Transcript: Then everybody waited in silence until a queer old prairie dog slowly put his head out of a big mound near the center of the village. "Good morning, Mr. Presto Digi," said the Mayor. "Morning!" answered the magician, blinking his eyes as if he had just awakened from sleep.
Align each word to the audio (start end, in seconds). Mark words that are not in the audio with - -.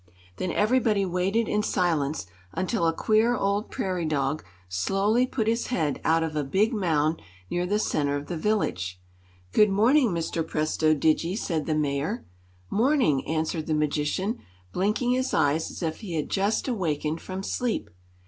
Then 0.37 0.51
everybody 0.51 1.05
waited 1.05 1.47
in 1.47 1.61
silence 1.61 2.25
until 2.53 2.87
a 2.87 2.91
queer 2.91 3.35
old 3.35 3.69
prairie 3.69 4.07
dog 4.07 4.43
slowly 4.67 5.27
put 5.27 5.45
his 5.45 5.67
head 5.67 6.01
out 6.03 6.23
of 6.23 6.35
a 6.35 6.43
big 6.43 6.73
mound 6.73 7.21
near 7.51 7.67
the 7.67 7.77
center 7.77 8.15
of 8.15 8.25
the 8.25 8.35
village. 8.35 8.99
"Good 9.51 9.69
morning, 9.69 10.09
Mr. 10.09 10.41
Presto 10.47 10.95
Digi," 10.95 11.37
said 11.37 11.67
the 11.67 11.75
Mayor. 11.75 12.25
"Morning!" 12.71 13.23
answered 13.27 13.67
the 13.67 13.75
magician, 13.75 14.39
blinking 14.71 15.11
his 15.11 15.35
eyes 15.35 15.69
as 15.69 15.83
if 15.83 15.99
he 15.99 16.15
had 16.15 16.31
just 16.31 16.67
awakened 16.67 17.21
from 17.21 17.43
sleep. 17.43 17.91